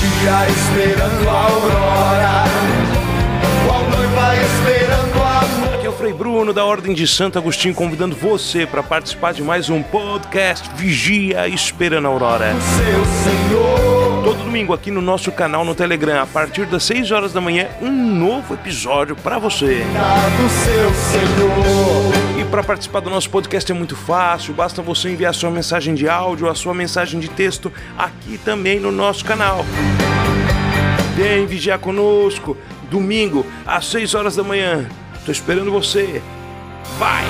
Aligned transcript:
Vigia 0.00 0.48
esperando 0.48 1.28
a 1.28 1.32
aurora 1.32 2.44
Qual 3.66 3.82
noiva 3.90 4.34
esperando 4.36 5.22
amor 5.22 5.74
Aqui 5.74 5.86
é 5.86 5.88
o 5.90 5.92
Frei 5.92 6.14
Bruno 6.14 6.54
da 6.54 6.64
Ordem 6.64 6.94
de 6.94 7.06
Santo 7.06 7.38
Agostinho 7.38 7.74
convidando 7.74 8.16
você 8.16 8.64
para 8.64 8.82
participar 8.82 9.34
de 9.34 9.42
mais 9.42 9.68
um 9.68 9.82
podcast 9.82 10.70
Vigia 10.74 11.46
Esperando 11.48 12.06
a 12.06 12.08
Aurora. 12.08 12.54
Seu 12.54 13.04
Senhor 13.04 14.24
Todo 14.24 14.44
domingo 14.44 14.72
aqui 14.72 14.90
no 14.90 15.02
nosso 15.02 15.30
canal 15.32 15.66
no 15.66 15.74
Telegram, 15.74 16.22
a 16.22 16.26
partir 16.26 16.64
das 16.64 16.82
6 16.84 17.10
horas 17.10 17.32
da 17.34 17.40
manhã, 17.40 17.68
um 17.82 17.90
novo 17.90 18.54
episódio 18.54 19.14
para 19.16 19.38
você. 19.38 19.82
do 19.82 20.48
seu 20.48 20.94
Senhor 20.94 21.99
para 22.50 22.64
participar 22.64 23.00
do 23.00 23.08
nosso 23.08 23.30
podcast 23.30 23.70
é 23.70 23.74
muito 23.74 23.94
fácil, 23.94 24.52
basta 24.52 24.82
você 24.82 25.08
enviar 25.08 25.32
sua 25.32 25.50
mensagem 25.50 25.94
de 25.94 26.08
áudio, 26.08 26.48
a 26.50 26.54
sua 26.54 26.74
mensagem 26.74 27.20
de 27.20 27.28
texto 27.28 27.72
aqui 27.96 28.38
também 28.38 28.80
no 28.80 28.90
nosso 28.90 29.24
canal. 29.24 29.64
Vem 31.14 31.46
vigiar 31.46 31.78
conosco, 31.78 32.56
domingo 32.90 33.46
às 33.64 33.86
6 33.86 34.14
horas 34.14 34.36
da 34.36 34.42
manhã. 34.42 34.88
Tô 35.24 35.30
esperando 35.30 35.70
você. 35.70 36.20
Vai! 36.98 37.24